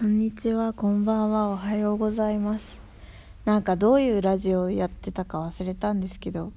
[0.00, 2.80] こんにちは、こんばんは、おはようございます。
[3.44, 6.54] なんかどういうラジオやってたか忘れたんですけど、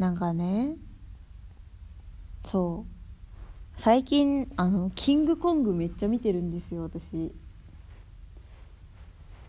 [0.00, 0.74] なんかね、
[2.44, 7.30] そう、最近、あの、キングコングめっちゃ見てるんですよ、私。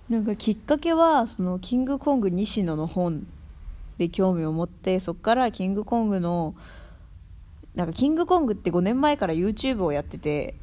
[0.07, 3.25] なんかきっかけは、その、キングコング西野の本
[3.97, 6.53] で興味を持って、そっからキングコングの、
[7.73, 10.53] なんかキングコングって5年前から YouTube をやってて、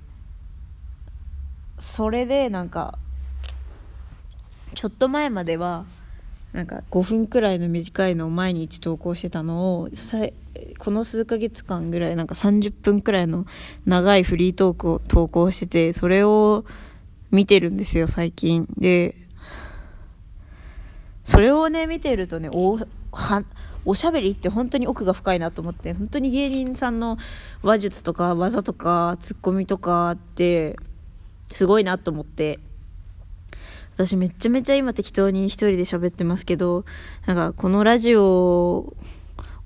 [1.81, 2.99] それでなんか
[4.75, 5.85] ちょっと前までは
[6.53, 9.89] なんか5分くらいの短いのを毎日投稿してたのを
[10.79, 13.47] この数ヶ月間ぐらいなんか30分くらいの
[13.87, 16.65] 長いフリートークを投稿しててそれを
[17.31, 18.67] 見てるんですよ最近。
[18.77, 19.15] で
[21.25, 22.79] それをね見てるとねお
[23.13, 23.45] は
[23.85, 27.17] おしゃべりって本当に奥が深いなと思って本当に芸人さんの
[27.63, 30.77] 話術とか技とかツッコミとかって
[31.51, 32.59] すごいなと思って。
[33.95, 36.87] 私めっちゃめちゃ今適当に一人で喋ってますけど
[37.27, 38.95] なんかこのラジオ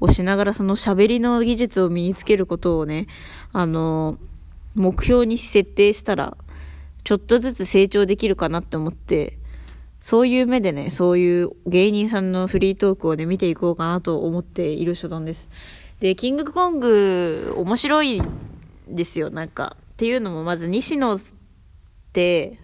[0.01, 3.07] をしながらその喋りの技術を身につけることをね
[3.53, 4.19] あの
[4.75, 6.37] 目標に設定したら
[7.05, 9.39] ちょっとずつ成長できるかなって思って
[10.01, 15.49] そういう目でねそういう芸人さんのフリートークをね見ていこうかなと思っている所存です。
[16.01, 18.21] でキングコング面白い
[18.89, 19.77] ですよなんか。
[19.95, 21.17] っていうのもまず西野
[22.15, 22.59] って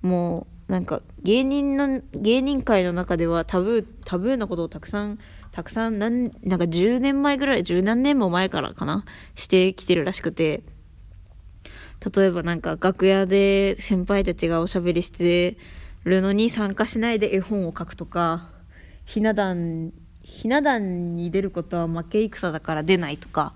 [0.00, 5.18] もうなんか芸人の芸人界の中ではタブータブーなことをたくさん
[5.50, 10.62] たくさんなんなんか10年前ぐらい十何年も前からかなしてきてるらしくて
[12.14, 15.58] 例えばなんか楽屋で先輩たちがおしゃべりして
[16.04, 18.48] るのに参加しないで絵本を書くとか
[19.04, 23.52] ひな壇ひな壇に出ることは負け戦だから出ないとか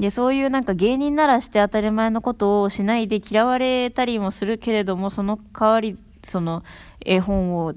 [0.00, 6.62] で、そういうなんか芸人ならして当たり前のことをしないで嫌われたりもするけれども、その代わり、その
[7.04, 7.74] 絵本を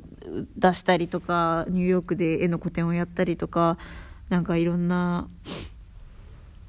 [0.58, 3.78] 出したりとか、ニューヨークで絵の個展をやったりとか、
[4.30, 5.28] なんかいろんな、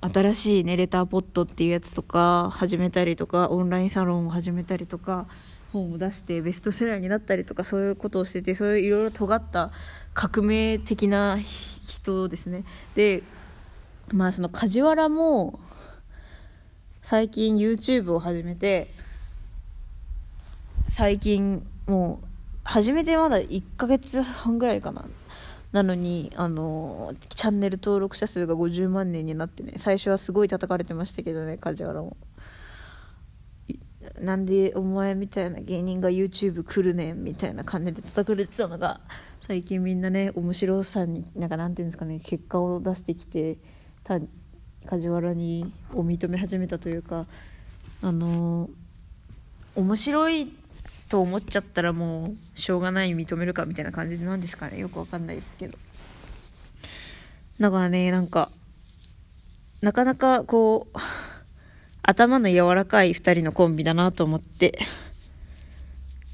[0.03, 5.27] 新しいね、レターポットっていうやつとか始めたりとか、オンラインサロンを始めたりとか、
[5.73, 9.73] 本を出してベストセラーになったりとか、そういうことをしてて、そういういろいろ尖った
[10.15, 12.65] 革命的な人ですね。
[12.95, 13.23] で、
[14.13, 15.61] まあその梶原も
[17.03, 18.89] 最近 YouTube を始めて
[20.89, 22.27] 最近もう
[22.65, 25.09] 始めてまだ1ヶ月半ぐらいかな。
[25.73, 32.17] なのにあのチャンネル登録者数が50万人になってね最初はすごい叩かれてましたけどね梶原も。
[34.19, 39.01] なんでお前みたいな芸人が YouTube 来るねんみたいな感じで叩かれてたのが
[39.41, 43.59] 最近みんなね面白さになんかなんていうんですかね結果を出してきて
[44.87, 47.27] 梶原にを認め始めたというか
[48.03, 48.69] あの
[49.77, 50.53] 面白い
[51.09, 54.79] と思っちゃったらもうしょうがない認めるかみたいな感じでなんですかね。
[54.79, 55.77] よくわかんないですけど。
[57.59, 58.51] だからねなんか
[59.81, 60.99] なかなかこう
[62.03, 64.79] 頭の柔らかい2人のコンビだなと思って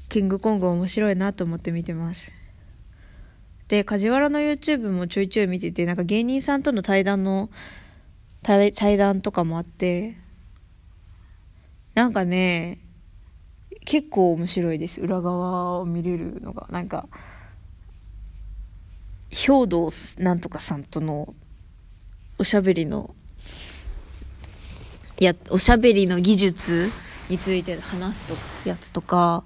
[0.09, 2.31] キングコング面白いなと思って見てます。
[3.67, 7.49] で梶原の YouTube もちょいちょい見ててなんか芸人さんとの対談の
[8.43, 10.15] 対談とかもあって
[11.93, 12.79] なんかね
[13.83, 14.99] 結構面白いです。
[14.99, 16.67] 裏側を見れるのが。
[16.69, 17.07] なんか
[19.29, 21.33] 兵道なんとかさんとの
[22.37, 23.15] おしゃべりの
[25.19, 26.89] やおしゃべりの技術
[27.29, 28.35] について話すと
[28.69, 29.43] やつとか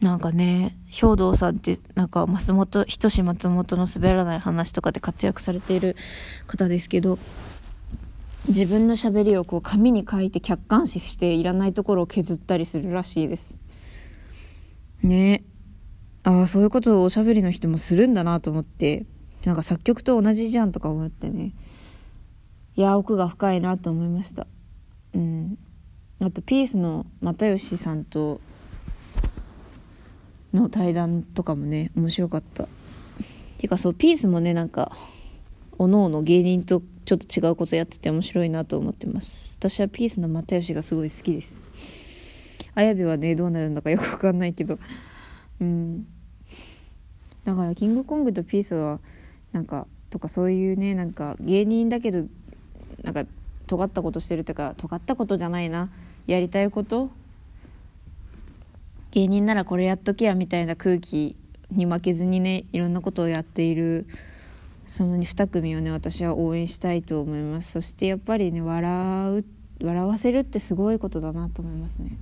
[0.00, 5.96] なんかね兵藤さんってなんか松本人志松本の滑らない話とかで活躍されている
[6.46, 7.18] 方ですけど
[8.46, 13.58] 自分のしゃべりをこう紙に書いて客観視していらないところを削ったりするらしいです。
[15.02, 15.44] ね。
[16.24, 19.06] ああそういうことをおしゃべりの人もするんだなと思って
[19.44, 21.52] なんか作曲と同じじゃんとか思ってね。
[22.76, 24.46] いや奥が深いなと思いました。
[25.14, 25.58] うん。
[26.20, 28.40] あとピースの又吉さんと
[30.54, 32.68] の対談とかもね面白かった。
[33.58, 34.96] てかそうピースもねなんか
[35.78, 39.56] おのおの芸人とちょっと違うことやってて面白いなと思ってます。
[39.58, 41.60] 私はピースの又吉がすごい好きです。
[42.74, 44.78] 綾部はねどうなるんだかよく分かんないけど。
[45.60, 46.06] うん。
[47.44, 49.00] だからキングコングとピースは
[49.52, 52.26] なんかとかそういうねなんか芸人だけど
[53.02, 53.24] なんか
[53.66, 55.90] 尖ったことしてるとか尖ったことじゃないな。
[56.26, 57.10] やりたいこと
[59.12, 61.36] 芸人ならこれやっとけやみたいな空気
[61.70, 64.06] に負けずにねいろんなことをやっている
[64.86, 67.72] その2組をね私は応援したいと思います。
[67.72, 69.44] そしてやっぱりね笑う
[69.84, 72.16] 笑わせるってすごいことだなと思いますね。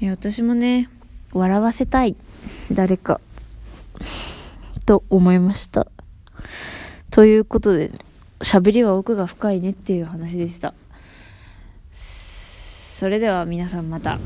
[0.00, 0.88] え私もね
[1.32, 2.16] 笑わせたい
[2.72, 3.20] 誰か
[4.84, 5.86] と思いました。
[7.10, 7.94] ということで、ね、
[8.40, 10.74] 喋りは奥が深いねっていう話でした。
[11.92, 14.18] それでは皆さんまた。